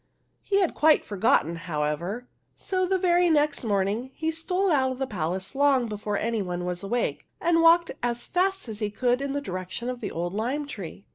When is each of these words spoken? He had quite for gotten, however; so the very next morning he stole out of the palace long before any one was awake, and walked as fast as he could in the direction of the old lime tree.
He 0.41 0.61
had 0.61 0.73
quite 0.73 1.03
for 1.03 1.15
gotten, 1.15 1.55
however; 1.57 2.27
so 2.55 2.87
the 2.87 2.97
very 2.97 3.29
next 3.29 3.63
morning 3.63 4.09
he 4.15 4.31
stole 4.31 4.71
out 4.71 4.91
of 4.91 4.97
the 4.97 5.05
palace 5.05 5.53
long 5.53 5.85
before 5.87 6.17
any 6.17 6.41
one 6.41 6.65
was 6.65 6.81
awake, 6.81 7.27
and 7.39 7.61
walked 7.61 7.91
as 8.01 8.25
fast 8.25 8.67
as 8.67 8.79
he 8.79 8.89
could 8.89 9.21
in 9.21 9.33
the 9.33 9.41
direction 9.41 9.89
of 9.91 9.99
the 10.01 10.09
old 10.09 10.33
lime 10.33 10.65
tree. 10.65 11.05